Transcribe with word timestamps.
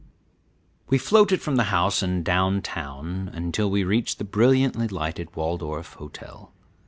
We 0.89 0.97
floated 0.97 1.43
from 1.43 1.57
the 1.57 1.65
house 1.69 2.01
and 2.01 2.25
down 2.25 2.63
town, 2.63 3.29
until 3.35 3.69
we 3.69 3.83
reached 3.83 4.17
the 4.17 4.23
brilliantly 4.23 4.87
lighted 4.87 5.35
Waldorf 5.35 5.93
Hotel. 5.93 6.51